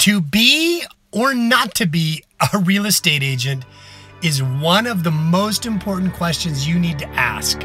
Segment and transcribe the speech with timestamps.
[0.00, 0.82] To be
[1.12, 3.66] or not to be a real estate agent
[4.22, 7.60] is one of the most important questions you need to ask.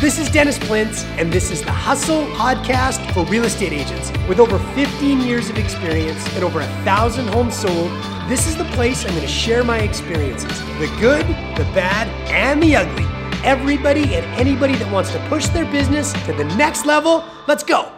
[0.00, 4.10] This is Dennis Plintz, and this is the Hustle Podcast for real estate agents.
[4.28, 7.92] With over 15 years of experience and over a thousand homes sold,
[8.28, 11.24] this is the place I'm going to share my experiences the good,
[11.56, 13.06] the bad, and the ugly.
[13.44, 17.92] Everybody and anybody that wants to push their business to the next level, let's go.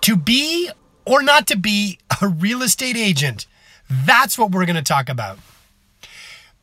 [0.00, 0.70] To be
[1.06, 3.46] or not to be a real estate agent,
[3.88, 5.38] that's what we're going to talk about.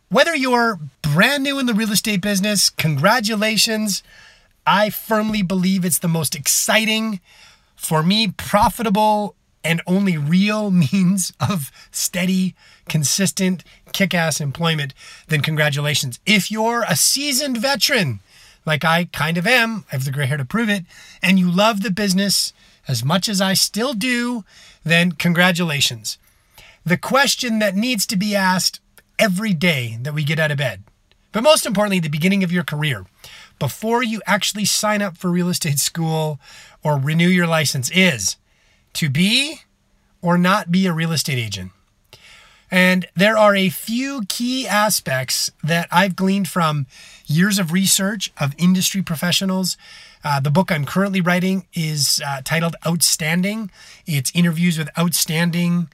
[0.09, 4.03] Whether you're brand new in the real estate business, congratulations.
[4.67, 7.19] I firmly believe it's the most exciting,
[7.75, 12.53] for me, profitable, and only real means of steady,
[12.87, 14.93] consistent, kick ass employment,
[15.29, 16.19] then congratulations.
[16.25, 18.19] If you're a seasoned veteran,
[18.65, 20.85] like I kind of am, I have the gray hair to prove it,
[21.21, 22.53] and you love the business
[22.87, 24.43] as much as I still do,
[24.83, 26.17] then congratulations.
[26.85, 28.79] The question that needs to be asked
[29.17, 30.83] every day that we get out of bed,
[31.31, 33.05] but most importantly, the beginning of your career,
[33.57, 36.39] before you actually sign up for real estate school
[36.83, 38.37] or renew your license, is
[38.93, 39.61] to be
[40.21, 41.71] or not be a real estate agent.
[42.73, 46.87] And there are a few key aspects that I've gleaned from
[47.27, 49.77] years of research of industry professionals.
[50.23, 53.69] Uh, the book I'm currently writing is uh, titled Outstanding.
[54.07, 55.89] It's interviews with outstanding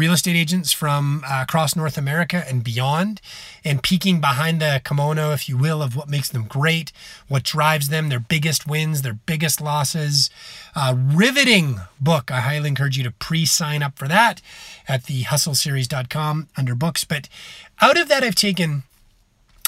[0.00, 3.20] real estate agents from uh, across North America and beyond,
[3.62, 6.90] and peeking behind the kimono, if you will, of what makes them great,
[7.28, 10.30] what drives them, their biggest wins, their biggest losses.
[10.74, 12.30] Uh, riveting book.
[12.30, 14.40] I highly encourage you to pre sign up for that
[14.88, 17.04] at the hustleseries.com under books.
[17.04, 17.28] But
[17.82, 18.84] out of that, I've taken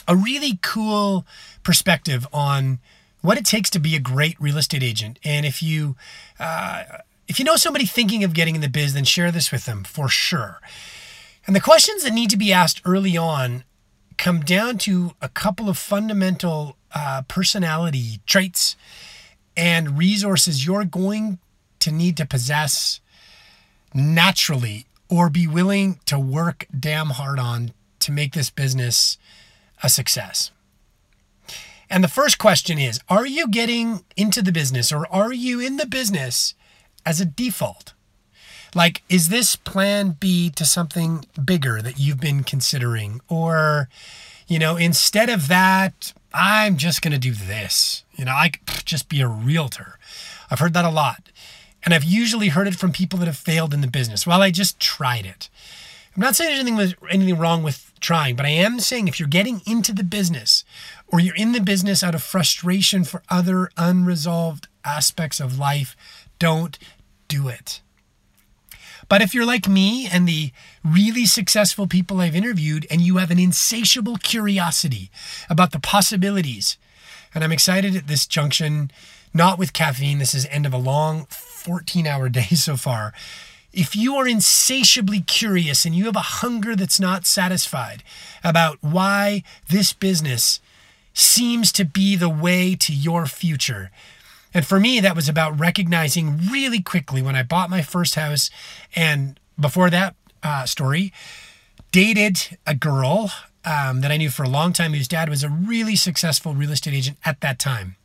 [0.09, 1.27] a really cool
[1.63, 2.79] perspective on
[3.21, 5.19] what it takes to be a great real estate agent.
[5.25, 5.95] And if you,
[6.41, 6.85] uh,
[7.33, 9.85] if you know somebody thinking of getting in the biz, then share this with them
[9.85, 10.61] for sure.
[11.47, 13.65] And the questions that need to be asked early on
[14.19, 18.77] come down to a couple of fundamental uh, personality traits
[19.57, 21.39] and resources you're going
[21.79, 23.01] to need to possess
[23.95, 29.17] naturally or be willing to work damn hard on to make this business
[29.83, 30.51] a success.
[31.89, 35.79] And the first question is Are you getting into the business or are you in
[35.79, 36.53] the business
[37.05, 37.95] as a default?
[38.75, 43.21] Like, is this plan B to something bigger that you've been considering?
[43.29, 43.89] Or,
[44.47, 48.05] you know, instead of that, I'm just going to do this.
[48.15, 49.99] You know, I could just be a realtor.
[50.51, 51.29] I've heard that a lot.
[51.85, 54.27] And I've usually heard it from people that have failed in the business.
[54.27, 55.51] Well, I just tried it.
[56.15, 59.63] I'm not saying anything, anything wrong with trying, but I am saying if you're getting
[59.67, 60.65] into the business
[61.09, 65.97] or you're in the business out of frustration for other unresolved aspects of life,
[66.43, 66.77] don't
[67.29, 67.83] do it.
[69.09, 70.51] But if you're like me and the
[70.85, 75.09] really successful people I've interviewed, and you have an insatiable curiosity
[75.49, 76.79] about the possibilities,
[77.33, 78.91] and I'm excited at this junction,
[79.33, 83.13] not with caffeine, this is end of a long 14 hour day so far.
[83.73, 88.03] If you are insatiably curious and you have a hunger that's not satisfied
[88.43, 90.59] about why this business
[91.15, 93.93] seems to be the way to your future,
[94.55, 98.51] and for me, that was about recognizing really quickly when I bought my first house.
[98.95, 101.13] And before that uh, story,
[101.91, 103.31] dated a girl
[103.65, 106.73] um, that I knew for a long time whose dad was a really successful real
[106.73, 107.97] estate agent at that time.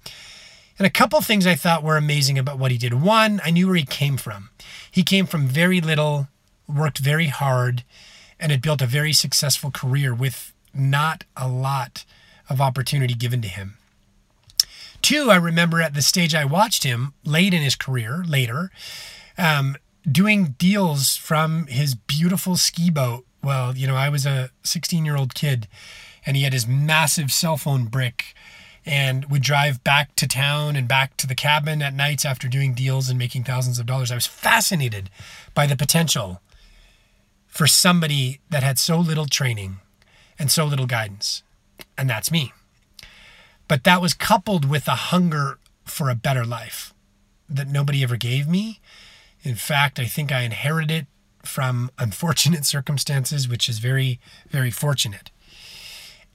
[0.78, 2.94] And a couple things I thought were amazing about what he did.
[2.94, 4.50] One, I knew where he came from.
[4.90, 6.28] He came from very little,
[6.68, 7.84] worked very hard,
[8.40, 12.06] and had built a very successful career with not a lot
[12.48, 13.78] of opportunity given to him.
[15.02, 18.72] Two, I remember at the stage I watched him late in his career, later,
[19.38, 19.78] um,
[20.10, 23.26] doing deals from his beautiful ski boat.
[23.44, 25.68] Well, you know, I was a 16 year old kid
[26.26, 28.34] and he had his massive cell phone brick
[28.86, 32.74] and would drive back to town and back to the cabin at nights after doing
[32.74, 34.12] deals and making thousands of dollars.
[34.12, 35.10] I was fascinated
[35.54, 36.42] by the potential
[37.48, 39.78] for somebody that had so little training
[40.40, 41.44] and so little guidance.
[41.98, 42.54] And that's me.
[43.68, 46.94] But that was coupled with a hunger for a better life
[47.50, 48.80] that nobody ever gave me.
[49.44, 51.08] In fact, I think I inherited it
[51.44, 54.20] from unfortunate circumstances, which is very,
[54.50, 55.32] very fortunate.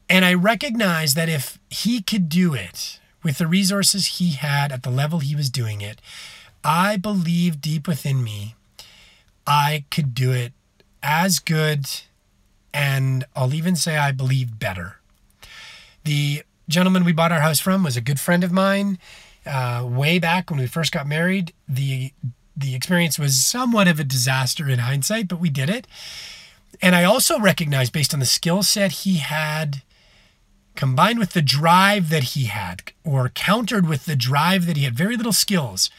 [0.09, 4.83] And I recognize that if he could do it with the resources he had at
[4.83, 6.01] the level he was doing it,
[6.65, 8.55] I believe deep within me
[9.47, 10.53] I could do it
[11.03, 11.87] as good
[12.73, 14.97] and I'll even say I believe better.
[16.05, 18.99] The gentleman we bought our house from was a good friend of mine.
[19.45, 22.13] Uh, way back when we first got married, the
[22.57, 25.87] the experience was somewhat of a disaster in hindsight, but we did it.
[26.81, 29.83] And I also recognized, based on the skill set he had,
[30.75, 34.95] combined with the drive that he had, or countered with the drive that he had,
[34.95, 35.91] very little skills.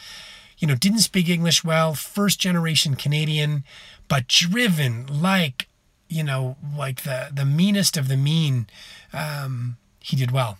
[0.59, 3.63] You know, didn't speak English well, first generation Canadian,
[4.07, 5.67] but driven like,
[6.07, 8.67] you know, like the, the meanest of the mean.
[9.11, 10.57] Um, he did well.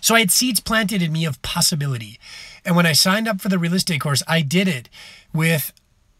[0.00, 2.18] So I had seeds planted in me of possibility.
[2.64, 4.88] And when I signed up for the real estate course, I did it
[5.32, 5.72] with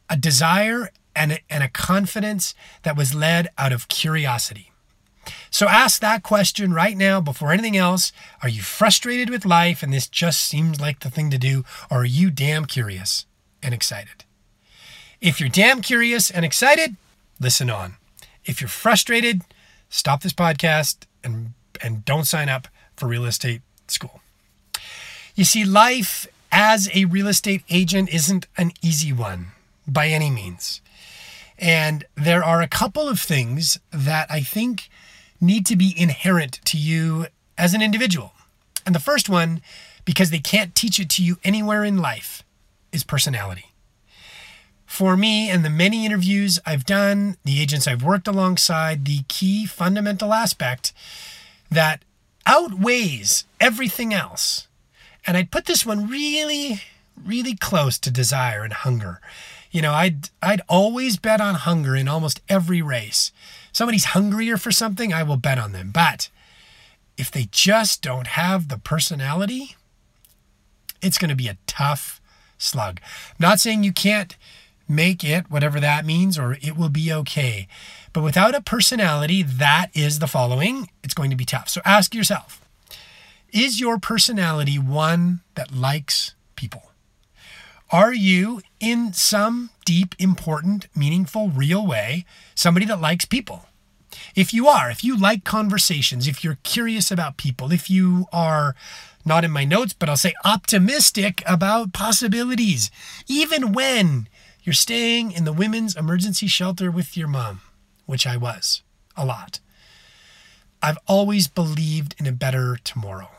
[0.09, 4.73] a desire and a, and a confidence that was led out of curiosity.
[5.51, 8.13] So ask that question right now before anything else.
[8.43, 11.65] Are you frustrated with life and this just seems like the thing to do?
[11.91, 13.27] Or are you damn curious
[13.63, 14.25] and excited?
[15.21, 16.97] If you're damn curious and excited,
[17.41, 17.97] listen on.
[18.45, 19.43] If you're frustrated,
[19.89, 21.53] stop this podcast and,
[21.83, 24.21] and don't sign up for real estate school.
[25.35, 29.49] You see, life as a real estate agent isn't an easy one
[29.87, 30.81] by any means.
[31.59, 34.89] And there are a couple of things that I think
[35.41, 37.27] need to be inherent to you
[37.57, 38.33] as an individual.
[38.87, 39.61] And the first one,
[40.05, 42.43] because they can't teach it to you anywhere in life,
[42.93, 43.67] is personality.
[44.87, 49.67] For me and the many interviews I've done, the agents I've worked alongside, the key
[49.67, 50.93] fundamental aspect
[51.71, 52.03] that
[52.49, 54.67] outweighs everything else.
[55.27, 56.83] And I'd put this one really,
[57.23, 59.21] really close to desire and hunger.
[59.71, 63.31] You know, I'd I'd always bet on hunger in almost every race.
[63.71, 65.91] Somebody's hungrier for something, I will bet on them.
[65.93, 66.31] But
[67.19, 69.77] if they just don't have the personality,
[71.03, 72.21] it's going to be a tough
[72.57, 73.01] slug.
[73.03, 74.37] I'm not saying you can't
[74.89, 77.69] make it, whatever that means, or it will be okay.
[78.13, 81.69] But without a personality, that is the following it's going to be tough.
[81.69, 82.65] So ask yourself
[83.53, 86.83] Is your personality one that likes people?
[87.91, 93.65] Are you, in some deep, important, meaningful, real way, somebody that likes people?
[94.35, 98.75] If you are, if you like conversations, if you're curious about people, if you are
[99.25, 102.91] not in my notes, but I'll say optimistic about possibilities,
[103.27, 104.29] even when
[104.69, 107.63] you're staying in the women's emergency shelter with your mom,
[108.05, 108.83] which I was
[109.17, 109.61] a lot.
[110.83, 113.31] I've always believed in a better tomorrow.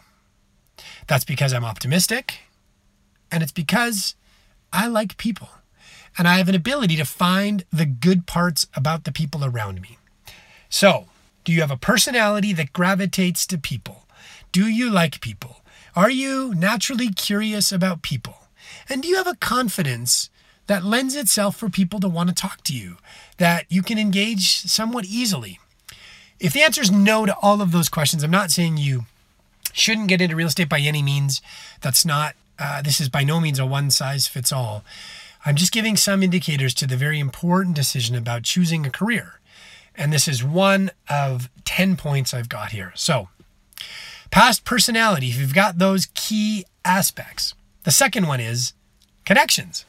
[1.05, 2.39] That's because I'm optimistic,
[3.31, 4.15] and it's because
[4.73, 5.49] I like people,
[6.17, 9.99] and I have an ability to find the good parts about the people around me.
[10.67, 11.05] So,
[11.43, 14.07] do you have a personality that gravitates to people?
[14.51, 15.61] Do you like people?
[15.95, 18.47] Are you naturally curious about people?
[18.89, 20.31] And do you have a confidence
[20.69, 22.97] that lends itself for people to want to talk to you,
[23.37, 25.59] that you can engage somewhat easily?
[26.39, 29.05] If the answer is no to all of those questions, I'm not saying you
[29.73, 31.41] shouldn't get into real estate by any means.
[31.81, 34.83] That's not, uh, this is by no means a one size fits all.
[35.43, 39.39] I'm just giving some indicators to the very important decision about choosing a career.
[39.95, 42.93] And this is one of 10 points I've got here.
[42.93, 43.29] So,
[44.29, 47.55] past personality, if you've got those key aspects.
[47.85, 48.73] The second one is
[49.25, 49.85] connections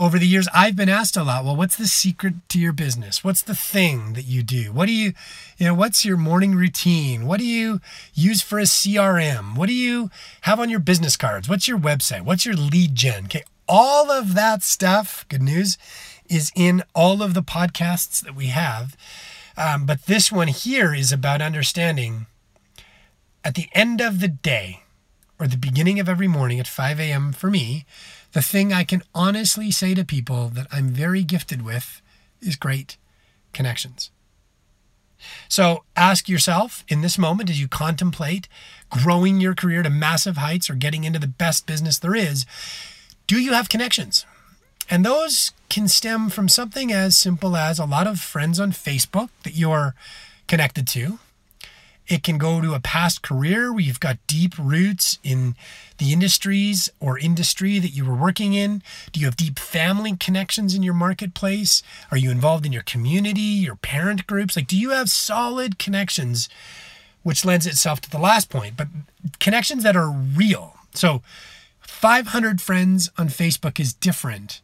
[0.00, 3.22] over the years, I've been asked a lot, well, what's the secret to your business?
[3.22, 4.72] What's the thing that you do?
[4.72, 5.12] What do you,
[5.58, 7.26] you know, what's your morning routine?
[7.26, 7.82] What do you
[8.14, 9.56] use for a CRM?
[9.56, 10.10] What do you
[10.42, 11.50] have on your business cards?
[11.50, 12.22] What's your website?
[12.22, 13.26] What's your lead gen?
[13.26, 13.44] Okay.
[13.68, 15.76] All of that stuff, good news,
[16.30, 18.96] is in all of the podcasts that we have.
[19.54, 22.24] Um, but this one here is about understanding
[23.44, 24.84] at the end of the day
[25.38, 27.32] or the beginning of every morning at 5 a.m.
[27.32, 27.84] for me,
[28.32, 32.00] the thing I can honestly say to people that I'm very gifted with
[32.40, 32.96] is great
[33.52, 34.10] connections.
[35.48, 38.48] So ask yourself in this moment as you contemplate
[38.88, 42.46] growing your career to massive heights or getting into the best business there is,
[43.26, 44.24] do you have connections?
[44.88, 49.28] And those can stem from something as simple as a lot of friends on Facebook
[49.44, 49.94] that you're
[50.48, 51.18] connected to
[52.10, 55.54] it can go to a past career where you've got deep roots in
[55.98, 58.82] the industries or industry that you were working in.
[59.12, 61.82] Do you have deep family connections in your marketplace?
[62.10, 64.56] Are you involved in your community, your parent groups?
[64.56, 66.48] Like, do you have solid connections,
[67.22, 68.88] which lends itself to the last point, but
[69.38, 70.74] connections that are real?
[70.94, 71.22] So,
[71.80, 74.62] 500 friends on Facebook is different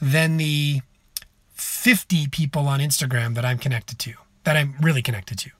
[0.00, 0.80] than the
[1.52, 5.50] 50 people on Instagram that I'm connected to, that I'm really connected to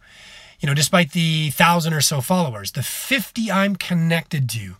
[0.61, 4.77] you know, despite the thousand or so followers, the 50 I'm connected to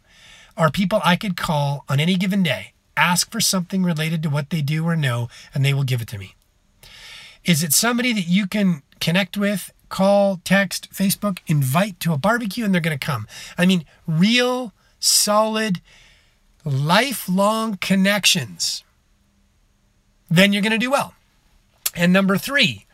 [0.57, 4.51] are people I could call on any given day, ask for something related to what
[4.51, 6.35] they do or know, and they will give it to me.
[7.45, 12.65] Is it somebody that you can connect with, call, text, Facebook, invite to a barbecue,
[12.65, 13.27] and they're going to come?
[13.57, 15.81] I mean, real, solid,
[16.63, 18.85] lifelong connections,
[20.29, 21.15] then you're going to do well.
[21.97, 22.87] And number three,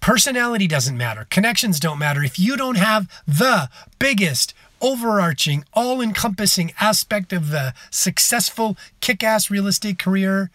[0.00, 1.26] personality doesn't matter.
[1.30, 2.22] Connections don't matter.
[2.22, 9.50] If you don't have the biggest, overarching, all encompassing aspect of the successful, kick ass
[9.50, 10.50] real estate career,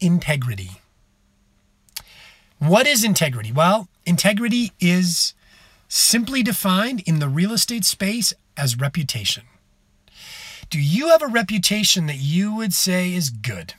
[0.00, 0.82] integrity.
[2.58, 3.52] What is integrity?
[3.52, 5.34] Well, integrity is
[5.88, 9.44] simply defined in the real estate space as reputation.
[10.70, 13.74] Do you have a reputation that you would say is good?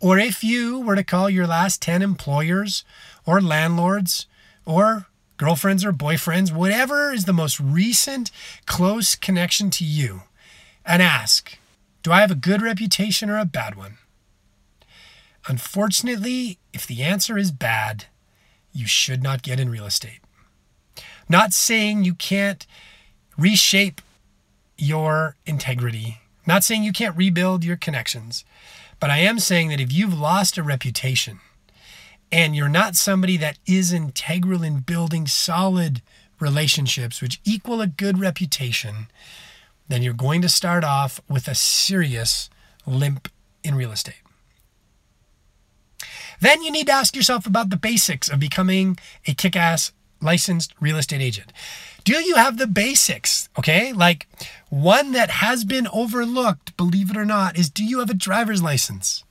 [0.00, 2.84] Or if you were to call your last 10 employers
[3.26, 4.26] or landlords
[4.64, 8.30] or girlfriends or boyfriends, whatever is the most recent
[8.66, 10.22] close connection to you,
[10.84, 11.58] and ask,
[12.02, 13.98] Do I have a good reputation or a bad one?
[15.48, 18.06] Unfortunately, if the answer is bad,
[18.72, 20.20] you should not get in real estate.
[21.28, 22.66] Not saying you can't
[23.36, 24.00] reshape
[24.78, 28.44] your integrity, not saying you can't rebuild your connections,
[29.00, 31.40] but I am saying that if you've lost a reputation
[32.32, 36.00] and you're not somebody that is integral in building solid
[36.40, 39.08] relationships, which equal a good reputation,
[39.88, 42.48] then you're going to start off with a serious
[42.86, 43.28] limp
[43.62, 44.22] in real estate.
[46.40, 50.72] Then you need to ask yourself about the basics of becoming a kick ass licensed
[50.80, 51.52] real estate agent.
[52.04, 53.48] Do you have the basics?
[53.58, 53.92] Okay.
[53.92, 54.26] Like
[54.70, 58.62] one that has been overlooked, believe it or not, is do you have a driver's
[58.62, 59.22] license?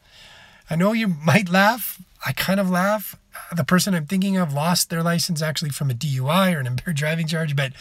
[0.70, 2.00] I know you might laugh.
[2.26, 3.18] I kind of laugh.
[3.56, 6.98] The person I'm thinking of lost their license actually from a DUI or an impaired
[6.98, 7.74] driving charge, but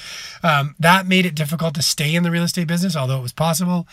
[0.43, 3.33] um, that made it difficult to stay in the real estate business, although it was
[3.33, 3.87] possible.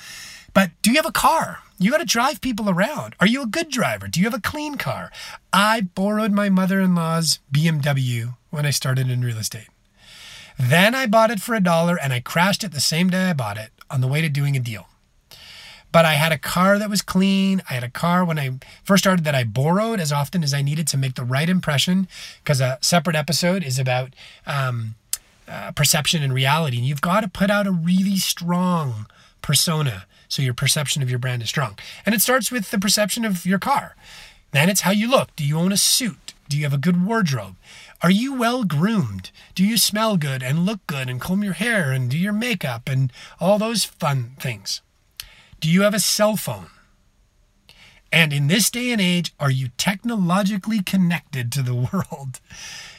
[0.54, 1.60] But do you have a car?
[1.77, 3.16] You got to drive people around.
[3.20, 4.08] Are you a good driver?
[4.08, 5.12] Do you have a clean car?
[5.51, 9.68] I borrowed my mother in law's BMW when I started in real estate.
[10.58, 13.34] Then I bought it for a dollar and I crashed it the same day I
[13.34, 14.88] bought it on the way to doing a deal.
[15.91, 17.62] But I had a car that was clean.
[17.70, 18.51] I had a car when I
[18.84, 22.08] first started that I borrowed as often as I needed to make the right impression
[22.44, 24.13] because a separate episode is about
[24.46, 24.96] um,
[25.48, 26.77] uh, perception and reality.
[26.77, 29.08] And you've got to put out a really strong
[29.41, 31.77] persona so your perception of your brand is strong.
[32.06, 33.96] And it starts with the perception of your car.
[34.51, 35.36] Then it's how you look.
[35.36, 36.34] Do you own a suit?
[36.50, 37.56] Do you have a good wardrobe?
[38.01, 39.32] Are you well groomed?
[39.56, 42.88] Do you smell good and look good and comb your hair and do your makeup
[42.88, 44.82] and all those fun things?
[45.60, 46.68] Do you have a cell phone?
[48.12, 52.40] And in this day and age, are you technologically connected to the world?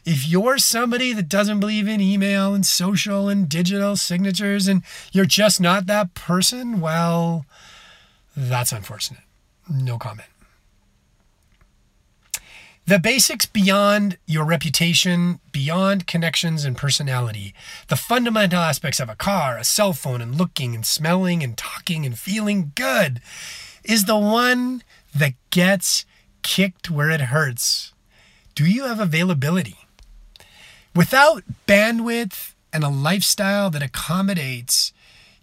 [0.04, 5.24] If you're somebody that doesn't believe in email and social and digital signatures and you're
[5.24, 7.46] just not that person, well,
[8.36, 9.22] that's unfortunate.
[9.68, 10.28] No comment.
[12.88, 17.52] The basics beyond your reputation, beyond connections and personality,
[17.88, 22.06] the fundamental aspects of a car, a cell phone, and looking and smelling and talking
[22.06, 23.20] and feeling good
[23.84, 24.82] is the one
[25.14, 26.06] that gets
[26.40, 27.92] kicked where it hurts.
[28.54, 29.76] Do you have availability?
[30.96, 34.94] Without bandwidth and a lifestyle that accommodates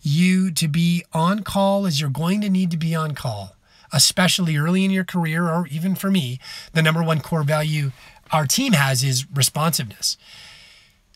[0.02, 3.55] you to be on call as you're going to need to be on call,
[3.96, 6.40] especially early in your career, or even for me,
[6.74, 7.92] the number one core value
[8.32, 10.18] our team has is responsiveness.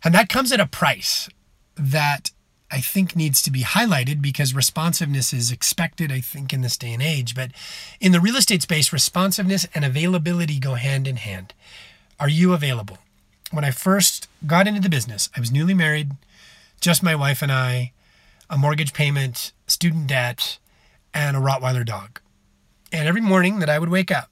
[0.03, 1.29] And that comes at a price
[1.75, 2.31] that
[2.71, 6.93] I think needs to be highlighted because responsiveness is expected, I think, in this day
[6.93, 7.35] and age.
[7.35, 7.51] But
[7.99, 11.53] in the real estate space, responsiveness and availability go hand in hand.
[12.17, 12.99] Are you available?
[13.51, 16.11] When I first got into the business, I was newly married,
[16.79, 17.91] just my wife and I,
[18.49, 20.59] a mortgage payment, student debt,
[21.13, 22.21] and a Rottweiler dog.
[22.91, 24.29] And every morning that I would wake up,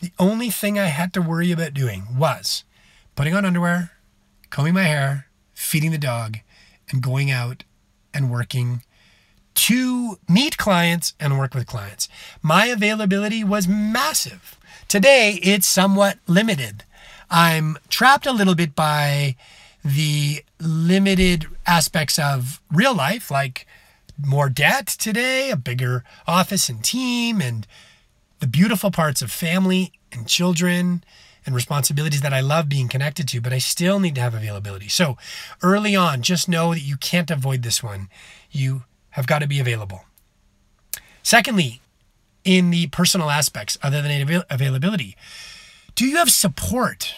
[0.00, 2.64] the only thing I had to worry about doing was
[3.14, 3.92] putting on underwear,
[4.50, 6.38] combing my hair, feeding the dog,
[6.90, 7.64] and going out
[8.12, 8.82] and working
[9.54, 12.08] to meet clients and work with clients.
[12.42, 14.58] My availability was massive.
[14.88, 16.84] Today, it's somewhat limited.
[17.30, 19.36] I'm trapped a little bit by
[19.84, 23.66] the limited aspects of real life, like
[24.26, 27.66] more debt today, a bigger office and team, and
[28.40, 31.04] the beautiful parts of family and children
[31.46, 34.88] and responsibilities that I love being connected to, but I still need to have availability.
[34.88, 35.16] So
[35.62, 38.08] early on, just know that you can't avoid this one.
[38.50, 40.04] You have got to be available.
[41.22, 41.80] Secondly,
[42.44, 45.16] in the personal aspects, other than avail- availability,
[45.94, 47.14] do you have support?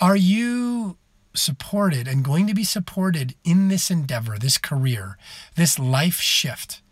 [0.00, 0.96] Are you
[1.38, 5.16] supported and going to be supported in this endeavor, this career,
[5.56, 6.82] this life shift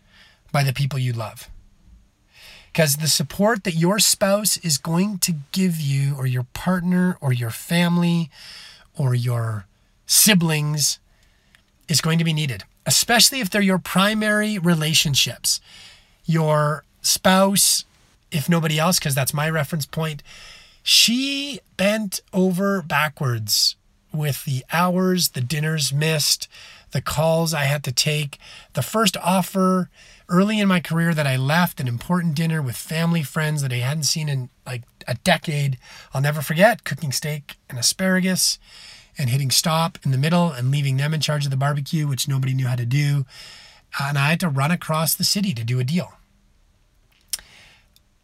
[0.51, 1.49] by the people you love.
[2.71, 7.33] Because the support that your spouse is going to give you, or your partner, or
[7.33, 8.29] your family,
[8.95, 9.65] or your
[10.05, 10.99] siblings,
[11.87, 12.63] is going to be needed.
[12.87, 15.59] especially if they're your primary relationships,
[16.25, 17.83] your spouse,
[18.31, 20.23] if nobody else, because that's my reference point.
[20.81, 23.75] She bent over backwards
[24.13, 26.47] with the hours, the dinners missed,
[26.91, 28.37] the calls I had to take,
[28.73, 29.89] the first offer
[30.29, 33.77] early in my career that I left an important dinner with family friends that I
[33.77, 35.77] hadn't seen in like a decade.
[36.13, 38.59] I'll never forget cooking steak and asparagus
[39.17, 42.27] and hitting stop in the middle and leaving them in charge of the barbecue, which
[42.27, 43.25] nobody knew how to do.
[43.99, 46.13] And I had to run across the city to do a deal.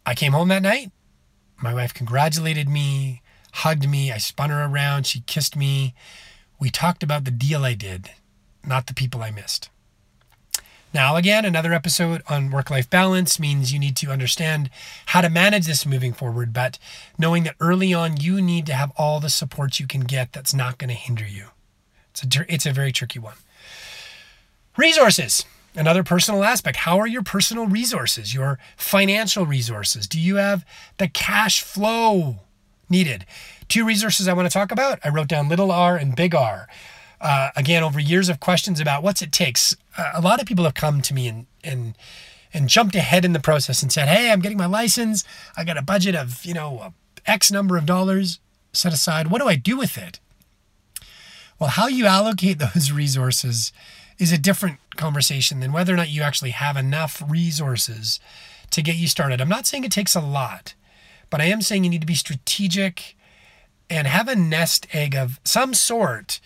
[0.06, 0.92] I came home that night.
[1.62, 3.22] My wife congratulated me,
[3.54, 4.10] hugged me.
[4.10, 5.06] I spun her around.
[5.06, 5.94] She kissed me.
[6.58, 8.10] We talked about the deal I did,
[8.66, 9.70] not the people I missed.
[10.92, 14.70] Now, again, another episode on work life balance means you need to understand
[15.06, 16.78] how to manage this moving forward, but
[17.18, 20.54] knowing that early on you need to have all the support you can get that's
[20.54, 21.46] not going to hinder you.
[22.10, 23.34] It's a, it's a very tricky one.
[24.76, 25.44] Resources,
[25.74, 26.78] another personal aspect.
[26.78, 30.06] How are your personal resources, your financial resources?
[30.06, 30.64] Do you have
[30.98, 32.40] the cash flow
[32.88, 33.26] needed?
[33.68, 34.98] Two resources I want to talk about.
[35.04, 36.68] I wrote down little r and big R
[37.24, 40.64] uh, again, over years of questions about what's it takes, uh, a lot of people
[40.64, 41.96] have come to me and, and,
[42.52, 45.24] and jumped ahead in the process and said, Hey, I'm getting my license.
[45.56, 46.92] I got a budget of, you know,
[47.26, 48.40] X number of dollars
[48.74, 49.28] set aside.
[49.28, 50.20] What do I do with it?
[51.58, 53.72] Well, how you allocate those resources
[54.18, 58.20] is a different conversation than whether or not you actually have enough resources
[58.70, 59.40] to get you started.
[59.40, 60.74] I'm not saying it takes a lot,
[61.34, 63.16] but I am saying you need to be strategic
[63.90, 66.38] and have a nest egg of some sort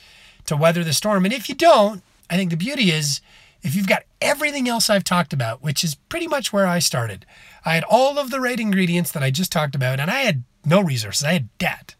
[0.46, 1.26] to weather the storm.
[1.26, 3.20] And if you don't, I think the beauty is
[3.60, 7.26] if you've got everything else I've talked about, which is pretty much where I started,
[7.66, 10.44] I had all of the right ingredients that I just talked about, and I had
[10.64, 11.22] no resources.
[11.22, 11.94] I had debt.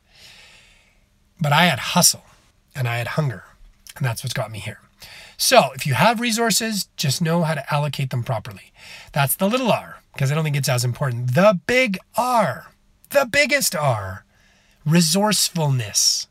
[1.39, 2.25] But I had hustle
[2.75, 3.45] and I had hunger.
[3.99, 4.81] And that's what's got me here.
[5.37, 8.73] So if you have resources, just know how to allocate them properly.
[9.13, 11.35] That's the little r, because I don't think it's as important.
[11.35, 12.73] The big R,
[13.11, 14.25] the biggest R,
[14.85, 16.27] resourcefulness.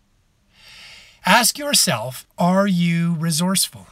[1.25, 3.87] Ask yourself, are you resourceful?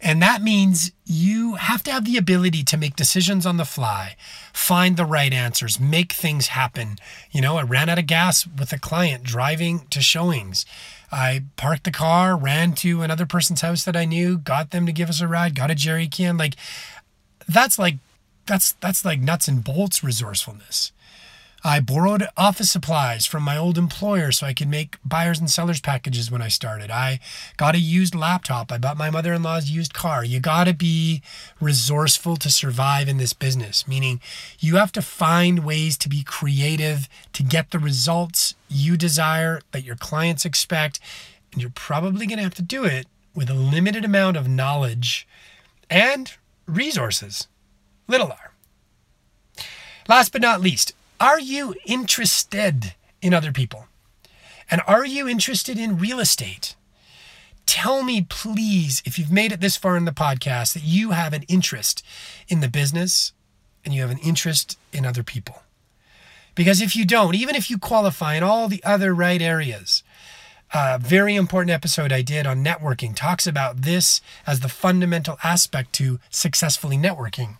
[0.00, 4.16] And that means you have to have the ability to make decisions on the fly,
[4.52, 6.98] find the right answers, make things happen.
[7.30, 10.66] You know, I ran out of gas with a client driving to showings.
[11.10, 14.92] I parked the car, ran to another person's house that I knew, got them to
[14.92, 16.36] give us a ride, got a jerry can.
[16.36, 16.56] Like
[17.48, 17.96] that's like
[18.46, 20.92] that's that's like nuts and bolts resourcefulness.
[21.66, 25.80] I borrowed office supplies from my old employer so I could make buyers and sellers
[25.80, 26.92] packages when I started.
[26.92, 27.18] I
[27.56, 28.70] got a used laptop.
[28.70, 30.24] I bought my mother in law's used car.
[30.24, 31.22] You got to be
[31.60, 34.20] resourceful to survive in this business, meaning
[34.60, 39.82] you have to find ways to be creative to get the results you desire that
[39.82, 41.00] your clients expect.
[41.52, 45.26] And you're probably going to have to do it with a limited amount of knowledge
[45.90, 46.32] and
[46.64, 47.48] resources.
[48.06, 48.52] Little r.
[50.08, 53.86] Last but not least, are you interested in other people?
[54.70, 56.74] And are you interested in real estate?
[57.66, 61.32] Tell me, please, if you've made it this far in the podcast, that you have
[61.32, 62.04] an interest
[62.48, 63.32] in the business
[63.84, 65.62] and you have an interest in other people.
[66.54, 70.02] Because if you don't, even if you qualify in all the other right areas,
[70.72, 75.92] a very important episode I did on networking talks about this as the fundamental aspect
[75.94, 77.58] to successfully networking.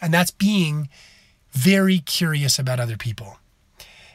[0.00, 0.88] And that's being
[1.52, 3.38] very curious about other people.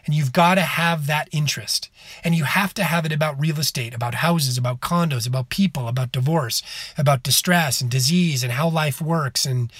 [0.05, 1.89] And you've got to have that interest.
[2.23, 5.87] And you have to have it about real estate, about houses, about condos, about people,
[5.87, 6.61] about divorce,
[6.97, 9.45] about distress and disease and how life works.
[9.45, 9.71] And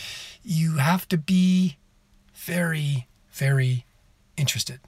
[0.44, 1.78] you have to be
[2.34, 3.86] very, very
[4.36, 4.80] interested.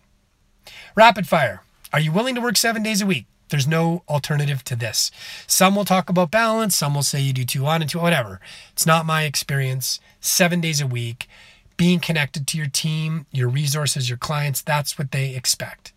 [0.96, 1.62] Rapid fire.
[1.94, 3.26] Are you willing to work seven days a week?
[3.50, 5.10] There's no alternative to this.
[5.46, 8.42] Some will talk about balance, some will say you do two on and two, whatever.
[8.74, 10.02] It's not my experience.
[10.20, 11.30] Seven days a week
[11.78, 14.62] being connected to your team, your resources, your clients.
[14.62, 15.94] That's what they expect.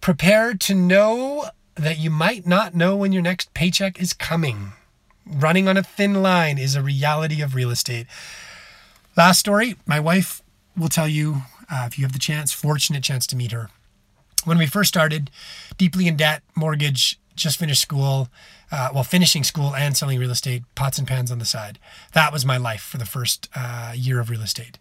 [0.00, 4.72] Prepare to know that you might not know when your next paycheck is coming.
[5.24, 8.06] Running on a thin line is a reality of real estate.
[9.16, 10.42] Last story my wife
[10.76, 13.70] will tell you uh, if you have the chance, fortunate chance to meet her.
[14.44, 15.30] When we first started,
[15.76, 18.28] deeply in debt, mortgage, just finished school,
[18.70, 21.78] uh, well, finishing school and selling real estate, pots and pans on the side.
[22.12, 24.78] That was my life for the first uh, year of real estate.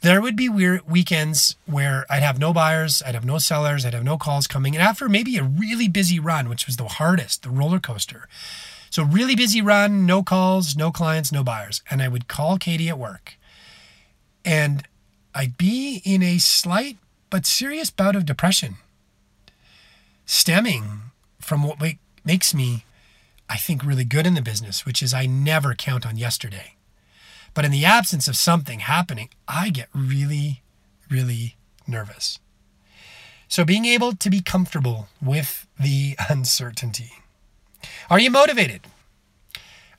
[0.00, 3.94] There would be weird weekends where I'd have no buyers, I'd have no sellers, I'd
[3.94, 4.76] have no calls coming.
[4.76, 8.28] And after maybe a really busy run, which was the hardest, the roller coaster.
[8.90, 11.82] So, really busy run, no calls, no clients, no buyers.
[11.90, 13.36] And I would call Katie at work.
[14.44, 14.84] And
[15.34, 16.96] I'd be in a slight
[17.28, 18.76] but serious bout of depression,
[20.24, 21.07] stemming
[21.48, 21.78] from what
[22.24, 22.84] makes me
[23.48, 26.74] I think, really good in the business, which is I never count on yesterday.
[27.54, 30.62] But in the absence of something happening, I get really,
[31.10, 31.56] really
[31.86, 32.38] nervous.
[33.48, 37.12] So being able to be comfortable with the uncertainty.
[38.10, 38.82] Are you motivated?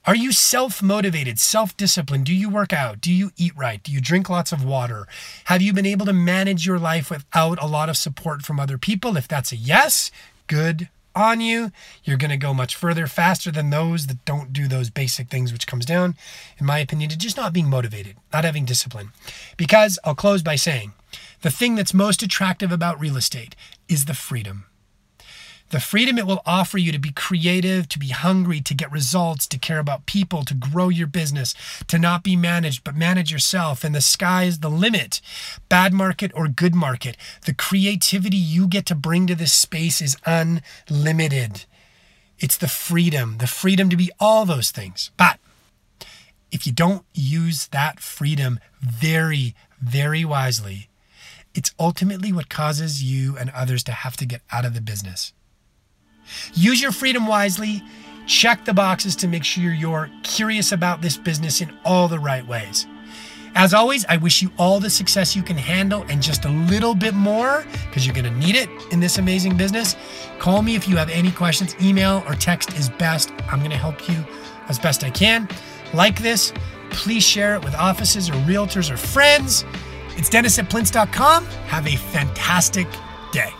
[0.05, 2.25] Are you self motivated, self disciplined?
[2.25, 3.01] Do you work out?
[3.01, 3.81] Do you eat right?
[3.81, 5.07] Do you drink lots of water?
[5.45, 8.77] Have you been able to manage your life without a lot of support from other
[8.77, 9.17] people?
[9.17, 10.11] If that's a yes,
[10.47, 11.71] good on you.
[12.03, 15.51] You're going to go much further, faster than those that don't do those basic things,
[15.51, 16.15] which comes down,
[16.57, 19.11] in my opinion, to just not being motivated, not having discipline.
[19.57, 20.93] Because I'll close by saying
[21.41, 23.55] the thing that's most attractive about real estate
[23.87, 24.65] is the freedom.
[25.69, 29.45] The freedom it will offer you to be creative, to be hungry, to get results,
[29.47, 31.53] to care about people, to grow your business,
[31.87, 33.83] to not be managed, but manage yourself.
[33.83, 35.21] And the sky is the limit.
[35.69, 40.17] Bad market or good market, the creativity you get to bring to this space is
[40.25, 41.65] unlimited.
[42.39, 45.11] It's the freedom, the freedom to be all those things.
[45.17, 45.39] But
[46.51, 50.89] if you don't use that freedom very, very wisely,
[51.53, 55.33] it's ultimately what causes you and others to have to get out of the business.
[56.53, 57.83] Use your freedom wisely.
[58.25, 62.45] Check the boxes to make sure you're curious about this business in all the right
[62.45, 62.85] ways.
[63.55, 66.93] As always, I wish you all the success you can handle and just a little
[66.93, 69.95] bit more because you're going to need it in this amazing business.
[70.37, 71.75] Call me if you have any questions.
[71.81, 73.31] Email or text is best.
[73.51, 74.23] I'm going to help you
[74.67, 75.49] as best I can.
[75.93, 76.53] Like this,
[76.91, 79.65] please share it with offices or realtors or friends.
[80.15, 81.45] It's Dennis at Plintz.com.
[81.45, 82.87] Have a fantastic
[83.31, 83.51] day.